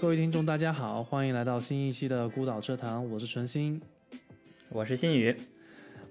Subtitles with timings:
[0.00, 3.80] 各位听众，大家好，欢迎来到新一期的孤岛车堂，我是纯心，
[4.68, 5.34] 我是新宇。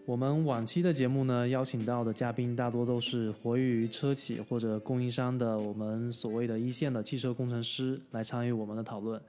[0.06, 9.22] 我们往期的节目呢，邀请到的嘉宾大多都是活跃于车企或者供应商的我们所谓的一线的汽车工程师来参与我们的讨论。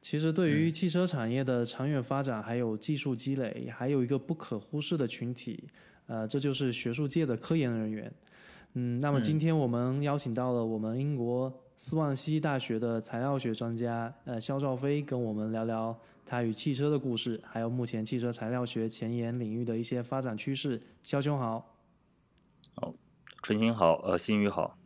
[0.00, 5.62] 其实，对于汽车产业的长远发展还有技术积累，还有一个不可忽视的群体，
[6.06, 8.10] 呃，这就是学术界的科研人员。
[8.74, 20.80] 嗯，那么今天我们邀请到了我们英国斯旺西大学的材料学专家，呃，肖兆飞，跟我们聊聊他与汽车的故事，还有目前汽车材料学前沿领域的一些发展趋势。
[21.02, 21.76] 肖兄好，
[22.74, 22.94] 好，
[23.42, 24.78] 春心好，呃，新宇好，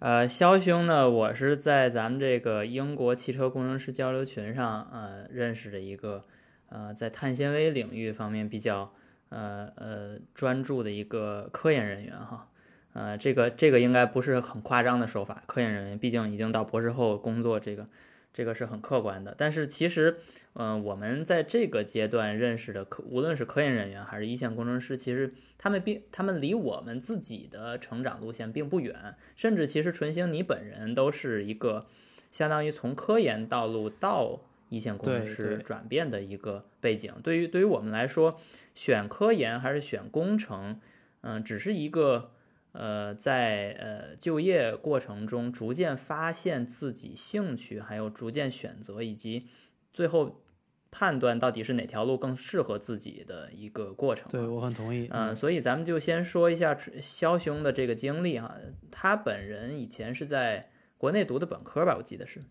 [0.00, 6.26] 呃，肖兄呢，我是在咱们这个英国汽车工程师交流群上，呃，认识的一个，
[6.68, 8.92] 呃，在碳纤维领域方面比较，
[9.30, 12.46] 呃呃，专注的一个科研人员哈。
[12.92, 17.86] 呃，这个这个应该不是很夸张的说法，科研人员毕竟已经到博士后工作，这个
[18.32, 19.32] 这个是很客观的。
[19.38, 20.18] 但是其实，
[20.54, 31.86] 嗯，我们在这个阶段认识的科，无论是科研人员还是一线工程师，其实他们并他们离我们自己的成长路线并不远，甚至其实纯星你本人都是一个
[32.32, 37.14] 相当于从科研道路到一线工程师转变的一个背景。
[37.22, 38.40] 对于对于我们来说，
[38.74, 40.80] 选科研还是选工程，
[41.20, 42.32] 嗯，只是一个。
[42.72, 49.48] 呃，在呃就业过程中，逐渐发现自己兴趣，还有逐渐选择，以及
[49.92, 50.42] 最后
[50.90, 54.28] 判断到底是哪条路更适合自己的一个过程。
[54.30, 55.08] 对我很同意。
[55.10, 58.54] 嗯，所以咱们就先说一下肖兄的这个经历哈。
[58.90, 61.96] 他本人以前是在国内读的本科吧？
[61.96, 62.42] 我记得是。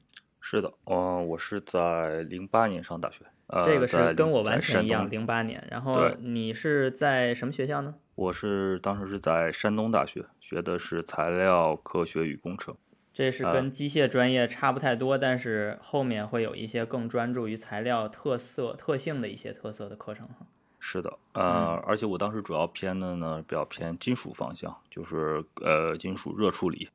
[0.41, 3.25] 是的，嗯，我是在零八年上大学。
[3.63, 5.65] 这个是跟我完全一样，零八年。
[5.71, 7.95] 然后你是在什么学校呢？
[8.19, 12.75] 我是当时是在山东大学学的是材料科学与工程，
[13.13, 20.45] 这是跟机械专业差不太多，但是后面会有一些更专注于材料特色特性的一些特色的课程哈。
[20.81, 26.89] 是的，呃，而且我当时主要偏的呢比较偏金属方向，就是呃金属热处理。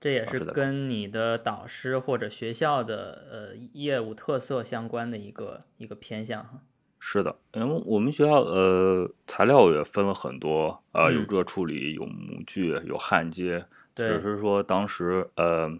[0.00, 6.60] 这也是跟你的导师或者学校的呃业务特色相关的一个一个偏向哈。
[7.06, 13.66] 是的，因为我们学校呃材料也分了很多啊，有热处理，有模具，有焊接。
[13.94, 15.70] 只是说当时呃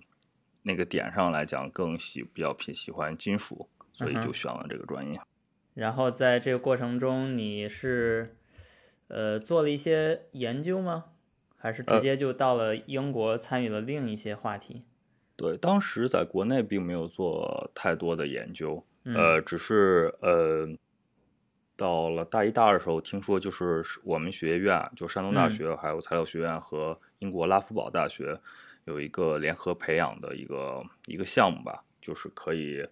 [0.65, 5.19] 那个点上来讲更喜比较偏喜欢金属，所以就选了这个专业。
[5.73, 8.37] 然后在这个过程中，你是
[9.09, 11.07] 呃做了一些研究吗？
[11.57, 14.83] 还是直接就到了英国参与了另一些话题？
[15.37, 20.69] 对，当时在国内并没有做太多的研究，呃，只是呃。
[21.77, 28.39] 到了大一、大二的时候，听说就是我们学院，就山东大学，还有材料学院和英国拉夫堡大学
[28.85, 32.87] 有一个联合培养的一个一个项目吧，就是可以，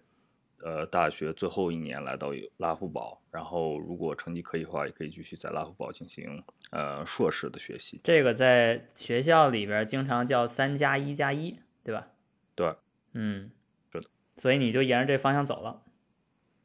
[0.61, 8.01] 呃，大学最后一年来到拉夫堡，然后如果成绩可以的话，也可以继续在拉夫堡进行呃硕士的学习。
[8.03, 12.07] 这个在学校里边经常叫“三加一加一”，对吧？
[12.55, 12.73] 对，
[13.13, 13.51] 嗯，
[13.91, 14.09] 是的。
[14.37, 15.82] 所以你就沿着这方向走了。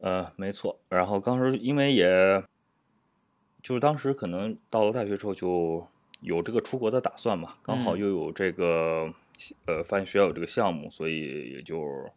[0.01, 0.81] 呃，没错。
[0.89, 2.43] 然后当时因为也，
[3.63, 5.87] 就是当时可能到了大学之后就
[6.21, 9.13] 有这个出国的打算嘛，刚好又有这个
[9.67, 12.11] 呃发现学校有这个项目，所以也就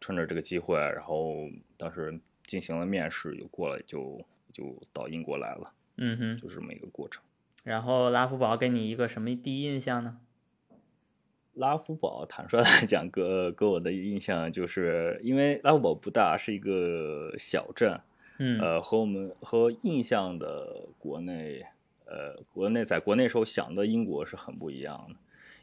[0.00, 5.72] 趁着这个机会，然后当时进行了面试，又过来，就就到英国来了。
[5.96, 7.22] 嗯哼，就这么一个过程。
[7.64, 10.20] 然后拉夫堡给你一个什么第一印象呢？
[11.58, 18.00] 拉夫堡，坦率来讲，给给我的印象就是，因为拉夫堡不大，是一个小镇，
[18.38, 21.66] 嗯，呃，和我们和印象的国内，
[22.06, 25.16] 呃，国内在国内时候想的英国是很不一样的，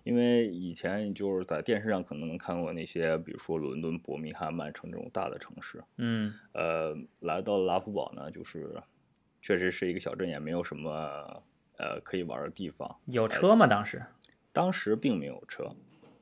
[0.03, 8.75] 因为以前就是在电视上可能能看过那些，比如说伦敦、伯明翰、曼城这种大的城市，嗯，呃，来到拉夫堡呢，就是
[9.41, 10.91] 确实是一个小镇，也没有什么
[11.78, 12.97] 呃可以玩的地方。
[13.05, 13.66] 有车吗？
[13.66, 14.03] 当时？
[14.52, 15.69] 当时并没有车，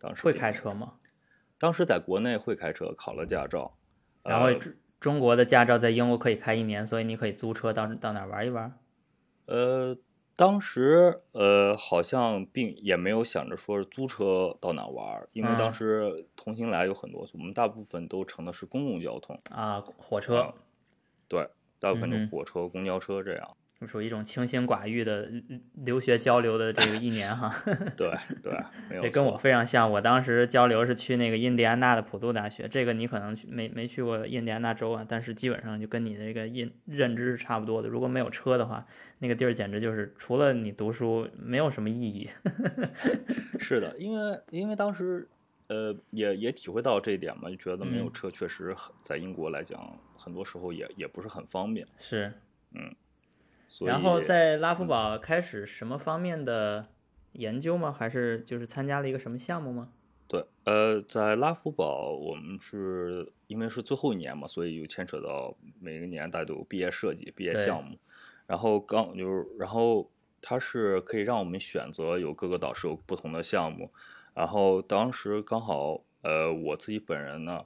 [0.03, 0.95] 当时会开车吗？
[1.57, 3.77] 当时在国内会开车，考了驾照。
[4.21, 8.77] 然后中中国的驾照在英国可以开一年，所以你可以租车到到哪玩一玩。
[9.45, 9.97] 呃，
[10.35, 20.53] 当时呃好像并也没有想着说租车到哪玩，因为当时同行来有很多，我们大部分都乘的是公共交通啊，火车。
[21.29, 21.49] 对，
[21.79, 23.55] 大部分都火车、公交车这样。
[23.87, 25.29] 属于一种清心寡欲的
[25.85, 27.53] 留学交流的这个一年哈，
[27.97, 28.11] 对
[28.43, 29.89] 对，这跟我非常像。
[29.89, 37.87] 我当时交流是去那个印第安纳的普渡大学，这个你可能去没没去过印第安纳州啊，但是基本上就跟你的这个印认知是差不多的。
[37.89, 38.85] 如果没有车的话，
[39.19, 42.29] 那个地儿简直就是除了你读书没有什么意义。
[43.59, 45.27] 是的，因为因为当时。
[45.69, 51.87] 呃也也体会到这一点嘛，就觉得没有嗯车确实很在英国来讲，很多时候也也不是很方便。
[51.97, 52.31] 是。
[52.73, 52.85] 所以
[53.81, 56.87] 然后在拉夫堡开始什么方面的
[57.33, 57.91] 研究吗？
[57.91, 59.89] 还是就是参加了一个什么项目吗？
[60.27, 67.97] 对，呃，在拉夫堡，我们是因为是最后一年嘛，所以就牵扯到每个年大家都有毕业设计、毕业项目。
[68.47, 70.09] 然后刚就是，然后
[70.41, 73.91] 它是可以让我们选择，有各个导师有不同的项目。
[74.33, 77.65] 然后当时刚好，呃，我自己本人呢，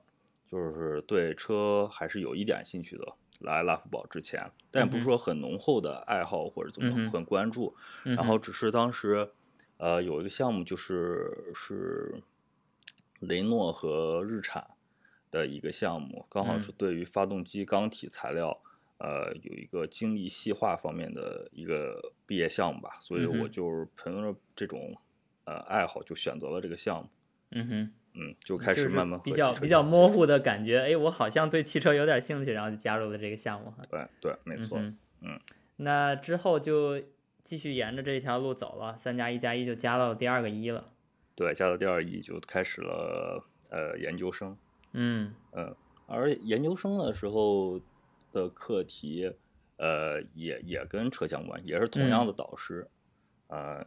[0.51, 3.13] 就是对车还是有一点兴趣的。
[3.39, 7.75] 来拉夫堡之前，但也不是说很浓厚的爱好或者怎么很关注。
[8.03, 9.29] 嗯然后只是当时，
[9.77, 12.21] 呃，有一个项目就是是
[13.19, 14.67] 雷诺和日产
[15.29, 18.59] 的一个项目，刚好是对于发动机钢体材料，
[18.97, 24.95] 呃，有一个精密细化方面的一个毕业项目吧，所以我就是凭着这种
[25.45, 27.09] 呃爱好就选择了这个项目，
[27.51, 33.71] 嗯哼，嗯，就开始慢慢比较比较，模糊的感觉，哎，我好像对汽车有点兴趣，然后就加入了这个项目。
[33.91, 35.39] 对对，没错，嗯嗯，
[35.75, 36.99] 那之后就
[37.43, 40.91] 继续沿着这条路走了，三加一加一就加到了第二个一了。
[41.35, 44.57] 对，加到第二一就开始了呃研究生。
[44.93, 45.33] 嗯
[46.07, 47.79] 而研究生的时候
[48.31, 49.31] 的课题，
[49.75, 52.87] 呃，也也跟车相关，也是同样的导师，
[53.47, 53.85] 呃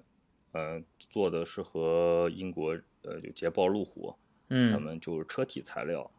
[0.53, 4.14] 呃，做的是和英国呃就捷豹、路虎，
[4.49, 6.11] 他嗯们就是车体材料，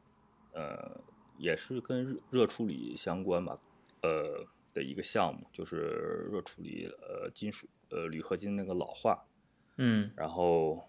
[0.53, 0.99] 呃，
[1.37, 3.59] 也是跟热热处理相关吧，
[4.01, 9.25] 呃的一个项目，就是热处理呃金属呃铝合金那个老化，
[9.77, 10.87] 嗯，然后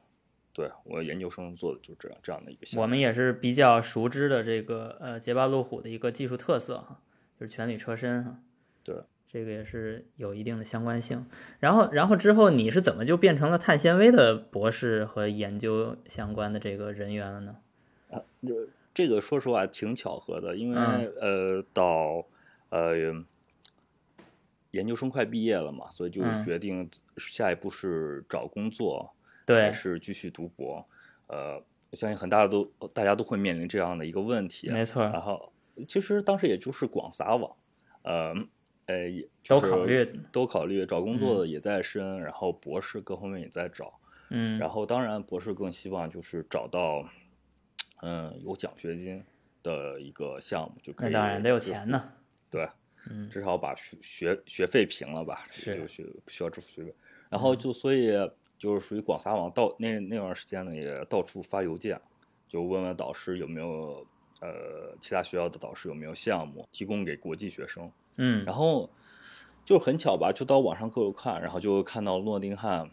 [0.53, 7.03] 对我研究生做的就这样这样的一个项目，我们也是比较熟知的这个呃捷豹路虎的一个技术特色哈，
[7.41, 8.41] 就是全铝车身哈。
[8.85, 9.03] 对，
[9.33, 11.25] 这个也是有一定的相关性。
[11.59, 17.57] 然后，然后之后你是怎么就变成了碳纤维的博士和研究相关的这个人员了呢？
[18.11, 18.21] 啊
[18.95, 22.27] 这个说实话挺巧合的，因为、嗯呃到
[22.69, 22.95] 呃
[24.73, 29.11] 研究生快毕业了嘛，所以就嗯决定下一步是找工作
[29.47, 30.87] 还，是继续读博。
[31.29, 31.57] 呃，
[31.91, 34.69] 我相信很大都大家都会面临这样的一个问题。
[34.69, 35.51] 没错，然后
[35.89, 37.51] 其实当时也就是广撒网，
[38.03, 38.35] 呃
[38.93, 43.99] 呃也都考虑，都考虑，找工作的也在申，然后博士各方面也在找。
[44.29, 47.07] 嗯，然后当然博士更希望就是找到，
[48.03, 49.23] 嗯，有奖学金
[49.63, 52.13] 的一个项目，就可以那当然得有钱呢。
[52.51, 52.69] 对，
[53.11, 56.95] 嗯至少把学学学费平了吧，是就学不需要支付学费。
[57.29, 58.13] 然后就所以
[58.59, 62.01] 就是属于广撒网，到那那段时间呢也到处发邮件，
[62.49, 64.07] 就问问导师有没有
[64.41, 67.91] 呃其他学校的导师有没有项目提供给国际学生。
[68.17, 68.45] 嗯。
[68.45, 68.91] 然后
[69.65, 72.91] 就很巧吧，就到网上各有看，然后就看到诺丁汉，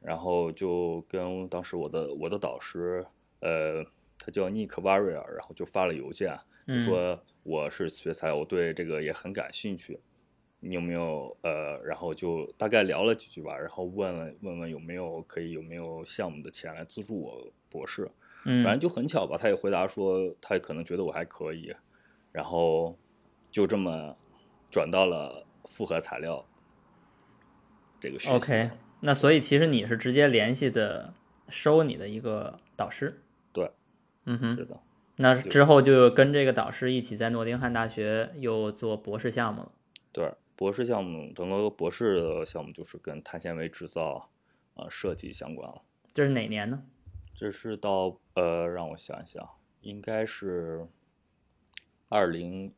[0.00, 3.04] 然后就跟当时我的我的导师，
[3.40, 3.84] 呃，
[4.18, 6.38] 他叫 Nick Warrior，然后就发了邮件，
[6.84, 10.00] 说我是学材，我对这个也很感兴趣，
[10.60, 18.10] 你有没有呃，然后就大概聊了几句吧，然后问问问问有没有可以有没有项目的钱来资助我博士，
[18.46, 21.74] 嗯，反正就很巧吧，他也回答说他可能觉得我还可以，
[22.32, 22.96] 然后
[23.50, 24.16] 就这么
[24.70, 26.44] 转到了复合材料
[28.00, 28.34] 这个学习。
[28.34, 28.70] OK，
[29.00, 31.14] 那所以其实你是直接联系的
[31.48, 33.22] 收你的一个导师。
[33.52, 33.70] 对，
[34.24, 34.80] 嗯哼，是的，
[35.16, 39.72] 那之后就跟这个导师一起在诺丁汉大学又做博士项目了。
[40.12, 44.30] 对，博士项目整个博士的项目就是跟碳纤维制造、
[44.74, 45.82] 呃设计相关了。
[46.12, 46.82] 这是哪年呢？
[47.34, 49.46] 这是到呃，让我想一想，
[49.82, 50.86] 应该是
[52.08, 52.72] 二零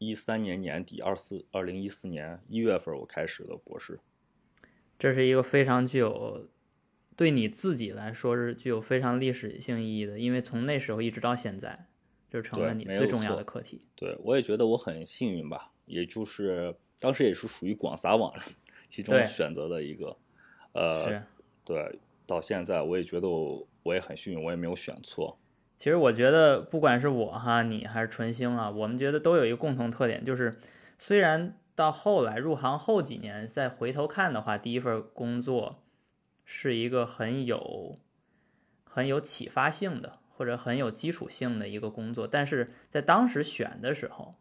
[0.00, 4.00] 一三年年底，二四二零一四年一月份我开始的博士。
[4.98, 6.48] 这是一个非常具有
[7.14, 11.86] 对你自己来说是具有非常历史性意义的，因为从那时候一直到现在，
[12.30, 13.82] 就成了你最重要的课题。
[13.94, 18.34] 对我也觉得我很幸运吧，也就是当时也是属于广撒网
[18.88, 20.16] 其中选择的一个，
[20.72, 21.22] 呃，是，
[21.62, 25.38] 对，到现在我也觉得我我也很幸运，我也没有选错。
[25.80, 30.60] 其实我觉得不管是我哈，你还是纯星啊，我们觉得都有一个共同特点，就是
[30.98, 35.82] 虽然到后来入行后几年再回头看的话，第一份工作
[36.44, 37.98] 是一个很有
[38.84, 44.34] 很有启发性的或者很有基础性的一个工作，但是在当时选的时候，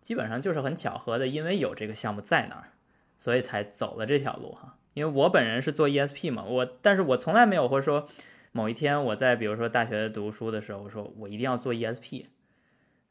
[0.00, 2.72] 基本上就是很巧合的，因为有这个项目在那儿，
[3.18, 4.78] 所以才走了这条路哈。
[4.94, 8.08] 因为我本人是做 ESP 嘛，我但是我从来没有或者说
[8.52, 12.26] 某一天我在比如说大学读书的时候，我说我一定要做 ESP，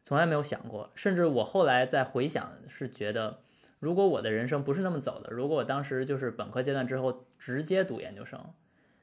[0.04, 0.90] 从来没有想过。
[0.96, 3.40] 甚至我后来再回想，是觉得
[3.80, 8.54] 如果我的人生不是那么走的，如果我当时就是本科阶段之后直接读研究生，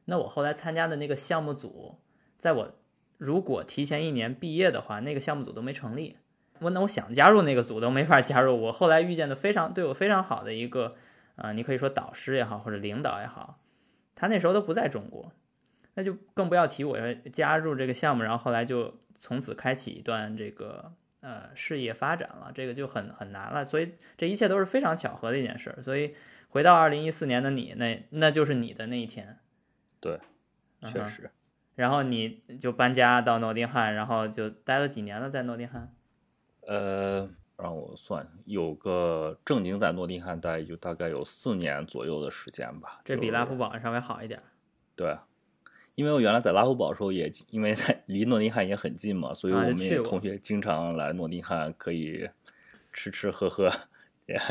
[0.04, 1.98] 那我后来参加的那个项目组，
[2.38, 2.72] 在我
[3.16, 6.16] 如果提前一年毕业的话，那个项目组都没成立。
[6.60, 8.58] 我那我想加入那个组都没法加入。
[8.62, 10.96] 我后来遇见的非常对我非常好的一个，
[11.36, 13.58] 呃，你可以说导师也好，或者领导也好，
[14.14, 15.32] 他那时候都不在中国，
[15.96, 23.64] 那就更不要提我要加入这个项目，然后后来就从此开启一段这个呃事业发展了，这个就很很难了。
[23.64, 25.74] 所以这一切都是非常巧合的一件事。
[25.82, 26.14] 所以
[26.48, 29.38] 回到二零一四年的你，那那就是你的那一天。
[29.98, 30.20] 对，
[30.86, 31.30] 确实。
[31.74, 35.94] 然后你就搬家到诺丁汉，然后就待了几年了，在诺丁汉。
[36.66, 43.00] 呃，让我算，有个正经在诺丁汉待，就大概有四年左右的时间吧。
[43.04, 44.42] 这比拉夫堡稍微好一点。
[44.94, 45.16] 对，
[45.96, 52.28] 因为我原来在拉夫堡的时候，也因为在离诺丁汉也很近嘛，所以我们也同学经常来诺丁汉，可以
[52.92, 53.70] 吃吃喝喝，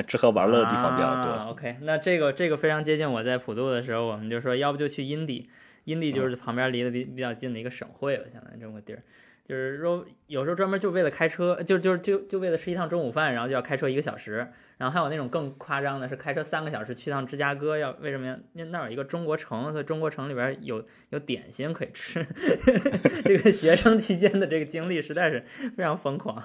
[0.07, 1.31] 吃喝玩乐的地方比较多。
[1.51, 5.47] OK，那这个这个非常接近我在普渡的时候，我们就说要不就去阴地，
[5.83, 9.03] 阴地就是旁边离得比比较近的一个省会吧，相当于这么个地儿。
[9.47, 14.51] 就是说，有时候专门就为了开车，就就就就为了吃一趟中午饭，然后就要开车一个小时。
[14.77, 18.37] 然后还有那种更夸张的，是开车三个小时去趟芝加哥，要为什么呀？
[18.53, 22.25] 那那有一个中国城，所以中国城里边有有点心可以吃。
[23.23, 26.41] 这个学生期间的这个经历实在是非常疯狂，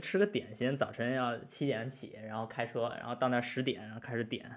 [0.00, 4.50] 吃个点心，早晨要七点起，然后开车，然后到那十点，然后开始点。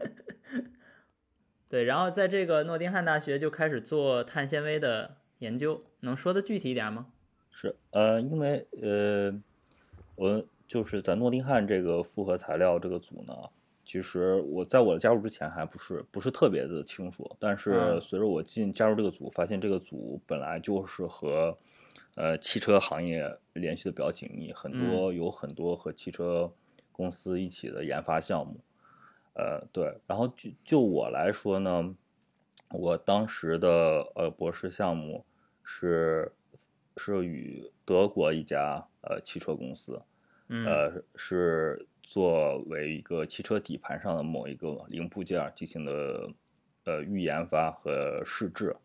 [1.68, 5.16] 对，然后在这个诺丁汉大学就开始做碳纤维的。
[5.40, 7.08] 研究能说的具体一点吗？
[7.50, 9.30] 是，呃，因为呃，
[10.14, 13.34] 我就是在诺丁汉这个复合材料这个组呢，
[13.84, 21.56] 其实我在我加入之前还不是不是特别的清楚，但是随着我进加入这个组，发现这个组本来就是和
[22.14, 26.52] 呃汽车行业联系的比较紧密，很多有很多和汽车
[26.92, 28.60] 公司一起的研发项目，
[29.34, 31.94] 呃，对，然后就就我来说呢。
[32.70, 35.24] 我当时的呃博士项目
[35.62, 36.32] 是
[36.96, 40.02] 是与德国一家呃汽车公司，
[40.48, 46.30] 呃是作为一个汽车底盘上的某一个零部件进行的
[46.84, 48.76] 呃预研发和试制，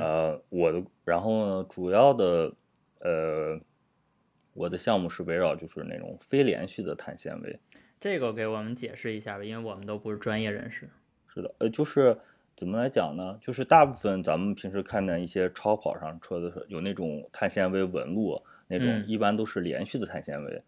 [0.00, 2.52] 呃我的然后呢主要的
[3.00, 3.60] 呃
[4.54, 7.58] 我的项目是围绕就是那种非连续的碳纤维，
[8.00, 10.88] 这个给我们解释一下吧，因为我们都不是专业人士。
[11.26, 12.16] 是的，呃就是。
[12.58, 13.36] 怎么来讲呢？
[13.38, 20.62] 就是大部分咱们平时看见一些超跑上车的时候有那种碳纤维纹路，那种一般都是连续的碳纤维，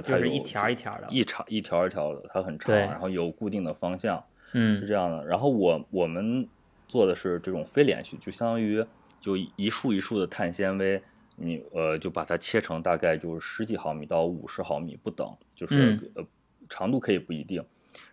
[0.00, 4.22] 就是它是一条一条的，一长一条一条的，它很长，然后有固定的方向，
[4.52, 5.24] 嗯，是这样的。
[5.26, 6.48] 然后我我们
[6.88, 8.84] 做的是这种非连续，就相当于
[9.20, 11.02] 就一束一束的碳纤维，
[11.36, 16.24] 你呃就把它切成大概就是十几毫米到五十毫米不等，就是呃
[16.68, 17.64] 长度可以不一定，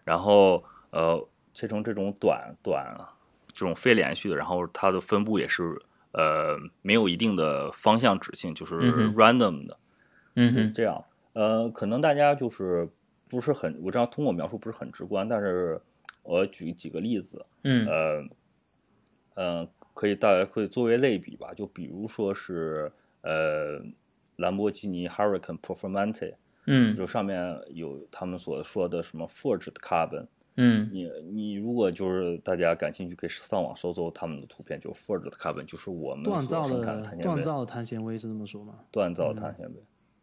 [0.03, 2.95] 然后呃切成这种短短。
[3.53, 5.77] 这种非连续的，然后它的分布也是
[6.13, 8.75] 呃没有一定的方向指性，就是
[9.13, 9.77] random 的，
[10.35, 12.89] 嗯，这样，呃，可能大家就是
[13.29, 15.81] 不是很，我这样通过描述不是很直观，但是
[16.23, 18.23] 我举几个例子，嗯，呃，
[19.35, 23.81] 呃，可以大家可以作为类比吧，就比如说是呃
[24.35, 26.33] 兰博基尼 Hurricane Performante，
[26.65, 30.27] 嗯，就上面有他们所说的什么 forged carbon。
[30.57, 36.83] 嗯，你你如果就是大家感兴趣，可以上网搜搜他们的图片，就 forged carbon，就是我们锻造的
[37.21, 38.75] 锻造的碳纤维是这么说吗？
[38.91, 39.75] 锻造碳纤维，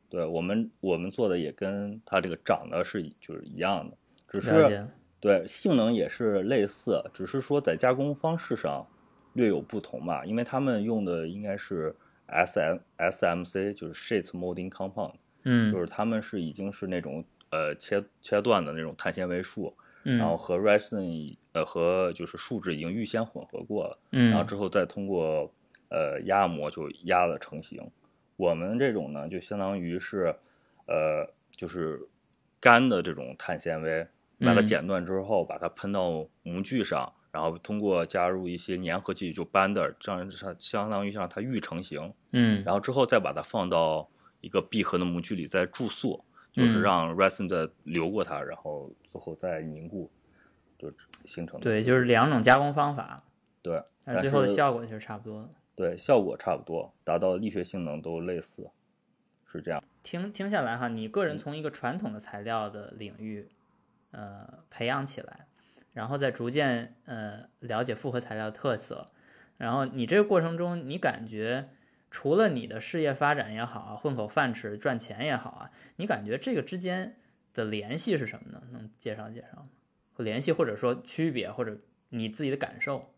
[0.09, 3.97] 对我们我们做的也跟它这个长得是就是一样的，
[4.29, 4.87] 只是
[5.21, 8.87] 对性能也是类似，只是说在加工方式上
[9.35, 11.95] 略有不同嘛，因为他们用的应该是
[12.27, 19.75] S M S M C，就是 sheet molding compound，嗯，就是他们是已经是那种呃切切断的那种碳纤维束。
[20.05, 25.53] 然后和 resin 呃和就是树脂已经预先混合过了，嗯，然后之后再通过
[25.91, 27.83] 呃压模就压了成型。
[28.39, 30.35] 我们这种呢就相当于是
[30.87, 32.01] 呃就是
[32.59, 44.09] 干的这种碳纤维，把它剪断之后，把它喷到模具上，然后通过加入一些粘合剂就 binder，这样它相当于让它预成型，嗯，然后之后再把它放到
[44.41, 46.25] 一个闭合的模具里再注塑。
[46.51, 50.11] 就是让 resin 再流过它，然后最后再凝固，
[50.77, 50.91] 就
[51.25, 51.61] 形成。
[51.61, 53.23] 对，就是两种加工方法。
[53.63, 55.49] 对，但最后的效果其实差不多。
[55.79, 58.69] 对，效果差不多，达到力学性能都类似，
[59.47, 59.81] 是这样。
[60.03, 63.49] 听听下来哈，你个人从一个传统的材料的领域，
[64.11, 65.47] 呃，培养起来，
[65.93, 69.13] 然后再逐渐呃了解复合材料特色，
[69.57, 71.69] 然后你这个过程中，你感觉？
[72.11, 77.17] 除了你的事业发展也好啊，混口饭吃赚钱也好啊，你感觉这个之间
[77.53, 78.63] 的联系是什么呢？
[78.73, 79.69] 能介绍介绍吗？
[80.17, 83.13] 联系或者说区别或者你自己的感受？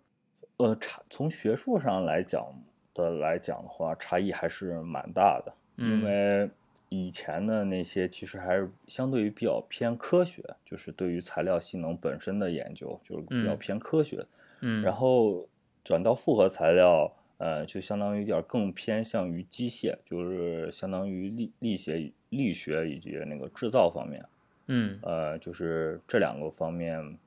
[0.62, 2.46] 呃，差从学术上来讲，
[2.92, 6.50] 的来讲的话，差异还是蛮大的，因为
[6.90, 14.26] 以前的那些其实还是相对于比较偏科学，就是对于材料性能本身的研究，就是比较偏科学。
[14.60, 15.48] 嗯，然后
[15.82, 24.22] 转到复合材料，呃，就相当于点更偏向于机械，就是相当于力力学、力学以及那个制造方面。
[24.66, 27.18] 嗯，呃，就是这两个方面，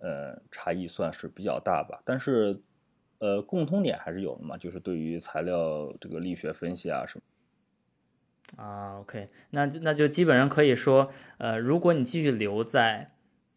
[0.00, 2.02] 呃，差异算是比较大吧。
[2.04, 2.60] 但是，
[3.22, 8.60] 呃，共通点还是有的嘛，就是对于材料这个力学分析啊什么。
[8.60, 13.12] 啊，OK，那那就基本上可以说，呃，如果你继续留在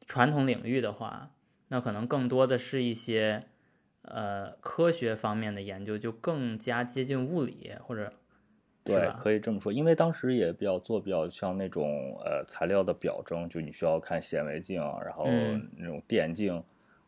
[0.05, 1.31] 传统领域的话，
[1.69, 3.45] 那可能更多的是一些
[4.03, 8.13] 呃科学方面的研究，就更加接近物理或者
[8.83, 9.73] 对，可以这么说。
[9.73, 15.25] 因为当时也比较做比较像那种呃材料的表征，就你需要看显微镜，然后
[15.75, 16.63] 那种电镜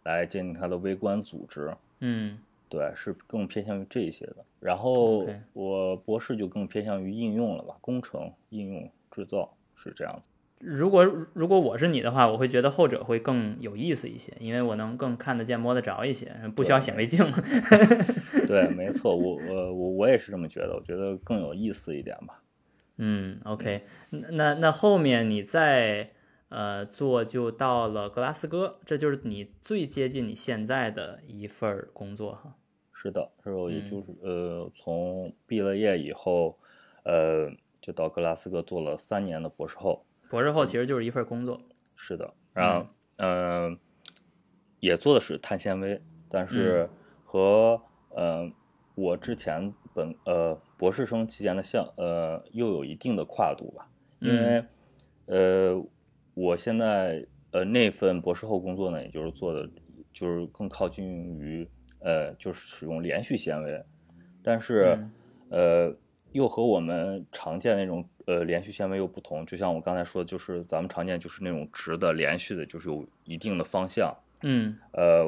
[0.05, 1.71] 来鉴定它的微观组织。
[1.99, 2.37] 嗯，
[2.69, 4.37] 对，是更偏向于这些的。
[4.59, 10.29] 然后我博士就更偏向于应用了吧，工程、应用、制造是这样子。
[10.59, 17.23] 如果如果我是你的话，我会觉得后者会更有意思一些，因为我能更看得见、摸得着一些，不需要显微镜。
[18.47, 22.41] 对， 没错，我我我我也是这么觉得，我觉得更有意思一点吧。
[22.97, 26.09] 嗯，OK，那那后面你再
[26.49, 32.55] 呃做就到了格拉斯哥，这就是你最接近你现在的一份工作哈。
[32.93, 36.57] 是的，是我也就是呃从毕了业以后，
[37.03, 40.05] 呃就到格拉斯哥做了三年的博士后。
[40.29, 41.61] 博士后其实就是一份工作，
[41.95, 42.87] 是的，然后
[43.17, 43.77] 嗯，
[44.79, 46.89] 也做的是碳纤维，但是
[47.23, 48.51] 和呃
[48.95, 53.87] 我之前本呃博士生期间的项呃又有一定的跨度吧，
[54.19, 54.65] 因为
[55.27, 55.81] 呃
[56.37, 59.67] 我现在呃那份博士后工作呢，也就是做的
[60.13, 61.05] 就是更靠近
[61.39, 61.67] 于
[61.99, 63.83] 呃就是使用连续纤维，
[64.43, 64.97] 但是
[65.49, 65.91] 呃
[66.33, 68.07] 又和我们常见那种。
[68.27, 74.13] 呃，连续纤维又不同，就像我刚才说的，就是咱们常见就是那种直的、连续的，就是有一定的方向。
[74.43, 75.25] 嗯，呃，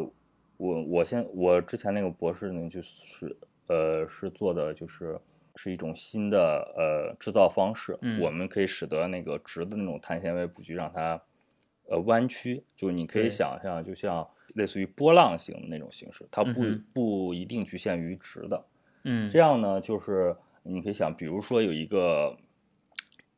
[0.57, 5.17] 我我现我之前那个博士呢，就是呃是做的就是
[5.62, 6.38] 是一种新的
[6.78, 11.22] 呃制造方式，我们可以使得那个直的那种碳纤维布局让它
[11.89, 18.65] 呃弯曲，就你可以想象，就像类似于波浪形的那种形式，它不不一定局限于直的。
[19.04, 22.38] 嗯，这样呢，就是你可以想，比如说有一个。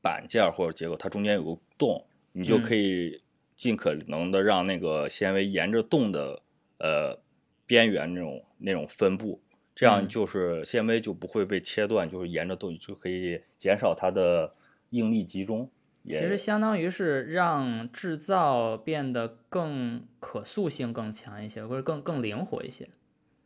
[0.03, 3.21] 板件或者结构，它中间有个洞，你就可以
[3.55, 6.41] 尽可能的让那个纤维沿着洞的
[6.79, 7.19] 呃
[7.67, 9.39] 边缘那种那种分布，
[9.73, 14.53] 这样就是纤维就不会被切断，就是沿着洞就可以减少它的
[14.89, 15.69] 应力集中。
[16.05, 22.89] 其实相当于是让制造变得更可塑性更强一些，或者更更灵活一些。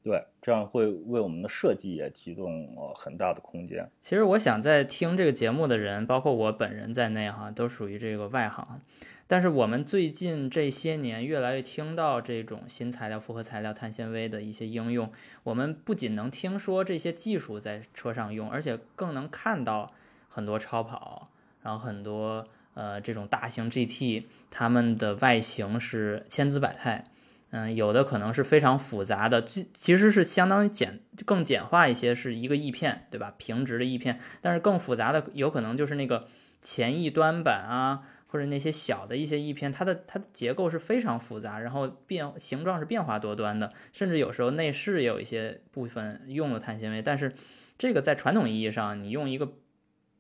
[0.04, 3.90] 对，这样会为我们的设计也提供呃很大的空间。
[4.02, 8.82] 其实我想在听这个节目的人，包括我本人在内哈，都属于这个外行。
[9.28, 15.12] 但是我们最近这些年越来越听到这种新材料、复合材料、碳纤维的一些应用。
[15.44, 19.92] 我们不仅能听说这些技术在车上用，而且更能看到
[20.30, 21.30] 很多超跑，
[21.64, 27.06] 然后很多呃这种大型 GT，它们的外形是千姿百态。
[27.52, 33.34] 嗯，有的可能是非常复杂的，其其实是相当于简更简化一些，是一个翼片，对吧？
[33.38, 36.28] 平直的翼片，但是更复杂的有可能就是那个
[36.62, 47.34] 前翼端板啊，或者那些小的一些翼片，它的它的结构是非常复杂，然后变形状是变化多端的，甚至有时候内饰也有一些部分用了碳纤维，但是
[47.78, 49.54] 这个在传统意义上，你用一个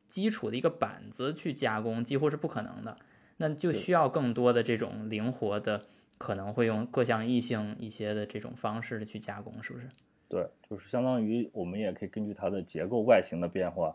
[0.08, 2.98] 基础的一个板子去加工几乎是不可能的，
[3.38, 5.86] 那就需要更多的这种灵活的。
[6.18, 9.89] 可能会用各项异性一些的这种方式去加工，是不是？
[10.30, 13.94] 对，就是相当于我们也可以根据它的结构外形的变化，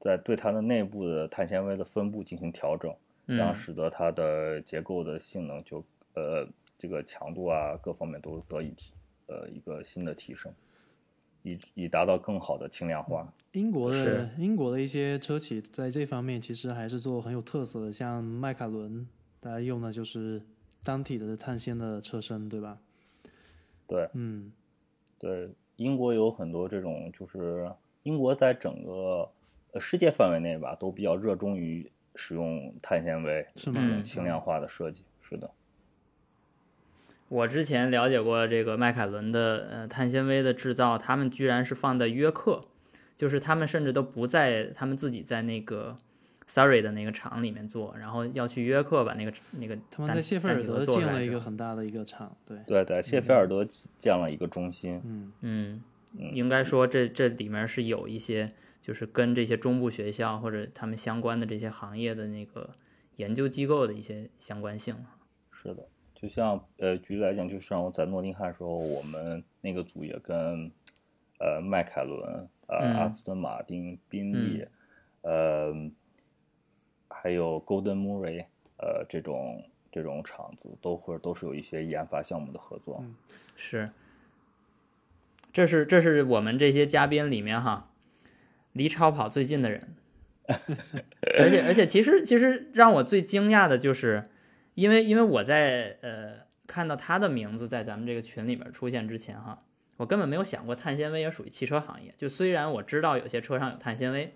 [0.00, 2.96] 在对它的内部的碳纤维的分布进行调整，
[3.36, 8.92] 然后使得它的结构的性能就呃这个强度啊各方面都得以提
[9.26, 10.52] 呃一个新的提升，
[11.42, 13.32] 以以达到更好的轻量化。
[13.52, 19.06] 英国的英国的一些车企在这方面其实还是做很有特色的，像迈凯伦，
[19.38, 20.42] 大家用的就是。
[20.84, 22.78] 单体的碳纤的车身，对吧？
[23.86, 24.50] 对，嗯，
[25.18, 27.70] 对，英国有很多这种，就是
[28.04, 29.28] 英国在整个
[29.72, 34.02] 呃世界范围内吧，都比较热衷于使用碳纤维，是吗？
[34.04, 35.50] 轻量化的设计，是的。
[37.28, 42.64] 我之前了解过这个迈凯伦的呃碳纤维的制造，他们居然是放在约克，
[43.16, 45.96] 就是他们甚至都不在他们自己在那个。
[46.50, 53.62] Surrey 的那个厂里面做，然后要去约克把那个那个他们在谢菲尔德建了一个很大的一个厂，对对，对谢菲尔德
[53.98, 54.98] 建了一个中心。
[55.04, 55.82] 嗯嗯，
[56.32, 58.50] 应该说这这里面是有一些
[58.88, 62.70] 就是跟这些中部学校或者他们相关的这些行业的那个
[63.16, 64.96] 研究机构的一些相关性。
[65.52, 70.72] 是的，就像呃，举例来讲，就像我在诺丁汉时候，我们那个组也跟
[71.38, 74.64] 呃迈凯伦、呃阿斯顿马丁、宾利，
[75.20, 75.74] 呃
[77.10, 78.46] 还有 Golden Murray，
[78.78, 83.04] 呃这种这种厂子都会都是有一些研发项目的合作。
[83.54, 83.90] 是，
[85.52, 87.87] 这是这是我们这些嘉宾里面哈，
[88.72, 89.94] 离超跑最近的人，
[91.38, 94.24] 而且而且其实其实让我最惊讶的就是。
[94.74, 96.34] 因为因为我在呃
[96.68, 99.64] 看到他的名字在咱们这个群里面出现之前哈，
[99.96, 102.14] 我根本没有想过碳纤维也属于汽车行业。
[102.16, 104.34] 就虽然我知道有些车上有碳纤维，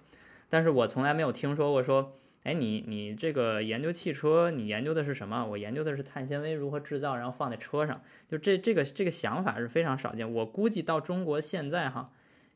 [0.48, 5.46] 但是我从来没有听说过说，哎，你你这个研究汽车，你研究的是什么？
[5.46, 8.02] 我研究的是碳纤维如何制造，然后放在车上。
[8.28, 10.32] 就这这个这个想法是非常少见。
[10.32, 12.10] 我估计到中国现在哈，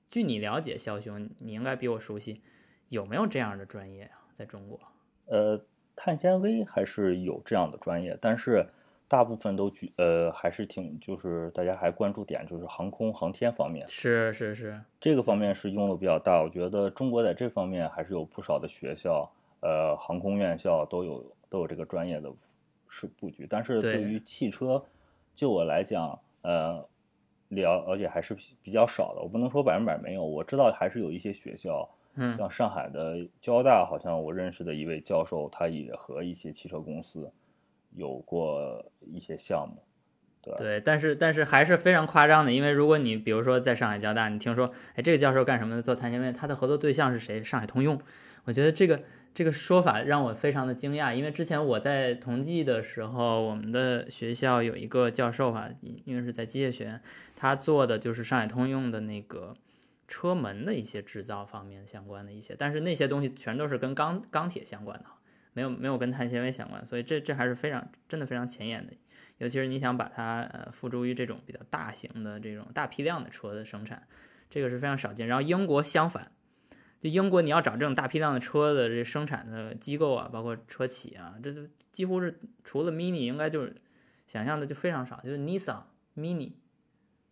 [0.09, 2.43] 据你了解，肖兄，你应该比我熟悉，
[2.89, 4.27] 有没有这样的专业啊？
[4.37, 4.81] 在中国？
[5.27, 5.61] 呃。
[5.99, 8.69] 碳纤维还是有这样的专业，但是
[9.09, 16.43] 大部分都举呃还是挺就是大家还关注点就是航空航天方面，是是是，这个方面是用的比较大。
[16.43, 22.31] 我觉得中国在这方面还是有不少的学校，呃，航空院校都有都有这个专业的
[22.91, 23.47] 是布局。
[23.49, 24.85] 但是对于汽车，
[25.35, 26.87] 就我来讲，呃，
[27.51, 29.21] 了而且还是比较少的。
[29.21, 31.89] 我不能说百分百没有，我知道还是有一些学校。
[32.19, 37.31] 嗯，像上海的交大，好像我认识的一位教授，他也和一些汽车公司
[37.95, 39.83] 有过一些项目，
[40.41, 45.83] 对对，但是但是还是非常夸张的，因为如果你比如说在上海交大，你听说，哎，这个教授干什么的？
[45.83, 47.45] 做碳纤维，他的合作对象是谁？
[47.45, 48.01] 上海通用。
[48.45, 49.03] 我觉得这个
[49.37, 55.69] 这个说法让我非常的惊讶，因为之前我在同济的时候，我们的学校有一个教授哈，
[56.07, 57.01] 因为是在机械学院，
[57.37, 59.55] 他做的就是上海通用的那个。
[60.09, 65.05] 车门的一些制造方面相关的一些，但是那些东西全都是跟钢钢铁相关的，
[65.53, 68.93] 没有没有跟碳纤维相关，所以这这还是非常真的非常前沿的，
[69.39, 74.07] 尤其是你想把它呃付诸于这种比较大型的这种大批量的车的生产，
[74.49, 75.27] 这个是非常少见。
[75.27, 76.31] 然后英国相反，
[77.07, 81.61] 就英国你要找这种大批量的车的这生产的机构啊，包括车企啊，这都
[81.93, 83.77] 几乎是除了 Mini 应该就是
[84.27, 85.83] 想象的就非常少，就是 Nissan
[86.17, 86.55] Mini。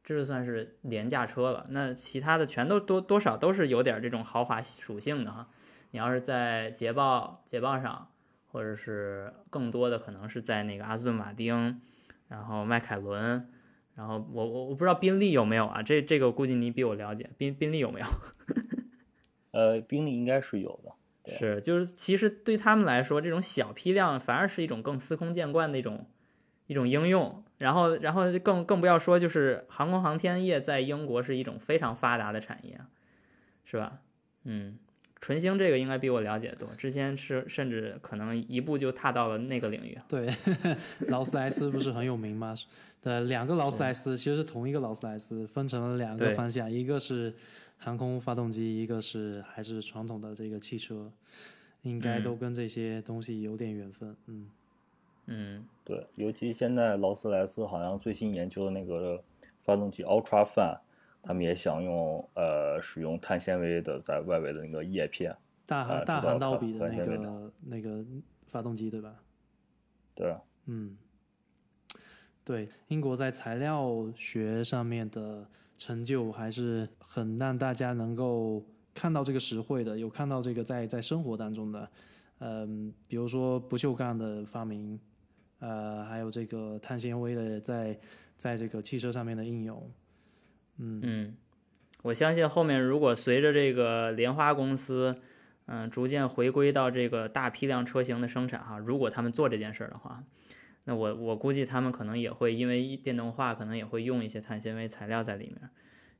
[0.05, 5.49] 这就算是廉价车了，那其他的全都多多少都是有点这种豪华属性的哈。
[5.91, 8.11] 你要是在捷豹、捷豹上，
[8.53, 11.81] 或者是更多的可能是在那个阿斯顿马丁，
[12.29, 13.49] 然后迈凯伦，
[13.95, 15.83] 然后我我我不知道宾利有没有啊？
[15.83, 18.07] 这这个估计你比我了解，宾宾利有没有？
[19.55, 20.93] 呃，兵力应该是有的。
[21.39, 26.07] 是，就是其实对他们来说，这种小批量反而是一种更司空见惯的一种。
[26.67, 32.81] 一种应用，然后，然后更更不要说，就是航空航天业在英国是一种非常发达的产业，
[33.67, 33.99] 是吧？
[34.45, 34.79] 嗯，
[35.21, 39.99] 纯星这个应该比我了解多，之前是甚至可能一步就踏到了那个领域。
[40.09, 40.27] 对，
[41.09, 42.55] 劳斯莱斯不是很有名吗？
[43.03, 47.35] 的两个劳斯莱斯其实是同一个劳斯莱斯，分成了两个方向，一个是
[47.79, 51.13] 航空发动机，一个是还是传统的这个汽车，
[51.83, 54.51] 应该都跟这些东西有点缘分，嗯。
[55.27, 59.25] 嗯，对，尤其现在劳斯莱斯好像最新研究的那个
[59.63, 60.79] 发动机 Ultra Fan，
[61.23, 65.35] 他们也想用呃使用碳纤维的在外围的那个叶片，
[65.65, 68.05] 大大涵道比的那个那个
[68.47, 69.15] 发动机对吧？
[70.15, 70.99] 对，嗯，
[72.45, 81.91] 对，英国在材料学上面的成就还是很让大家能够看到这个实惠的，有看到这个在在生活当中的，
[82.39, 84.99] 嗯，比如说不锈钢的发明。
[85.61, 87.99] 呃，还有这个碳纤维的在
[88.37, 89.91] 在这个汽车上面的应用，
[90.77, 91.37] 嗯嗯，
[92.03, 95.17] 我相信后面如果随着这个莲花公司，
[95.65, 100.23] 嗯，逐渐回归到这个大批量车型的生产哈，如果他们做这件事儿的话，
[100.85, 105.71] 那我我估计他们可能也会因为电动化，可能也会用一些碳纤维材料在里面，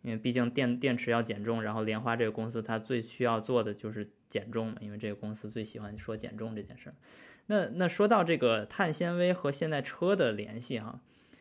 [0.03, 6.95] 因为毕竟电电池要减重，然后莲花这个公司它最需要做的就是减重嘛，因为这个公司最喜欢说减重这件事儿。
[7.47, 11.01] 那那说到这个碳纤维和现在车的联系哈，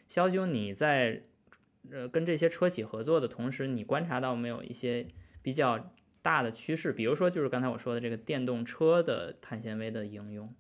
[0.10, 1.24] 肖兄你在
[1.90, 5.08] 呃跟这些车企合作的同时，你观察到没有一些
[5.42, 6.92] 比较大的趋势？
[6.92, 10.54] 比如说就是刚才我说的这个电动车的碳纤维的应用。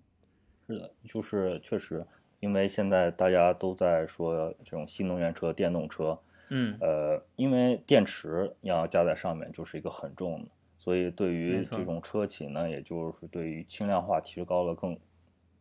[0.65, 2.05] 是的，就是确实，
[2.43, 14.97] 因为现在大家都在说这种新能源车、电动车，嗯，呃，因为电池要加在上面就是一个很重的，所以对于这种车企呢，也就是对于轻量化提高了更。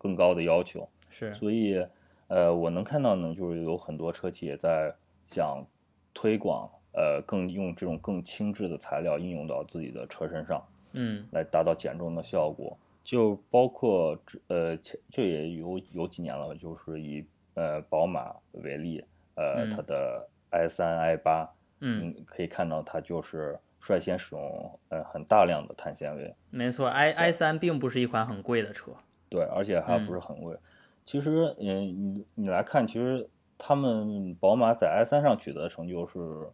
[0.05, 1.87] 更高的要求是，所以，
[2.27, 4.92] 呃，我能看到呢，就是有很多车企也在
[5.29, 5.64] 想
[6.12, 10.61] 推广呃更用这种更轻质的材料应用到自己的车身上，
[10.95, 12.77] 嗯来达到减重的效果。
[13.05, 21.49] 就包括这呃前这也有有几年了，就是以呃宝马为例，呃嗯它的 i 三 i 八，
[21.81, 28.93] 嗯，嗯，可以看到它就是率先使用呃很大量的碳纤维，没错，i i 三并不是一款很贵的车。
[29.29, 30.57] 对，而且还嗯不是很贵。
[31.05, 36.49] 其实，嗯，你你来看，其实他们宝马在 i 三上取得的成就是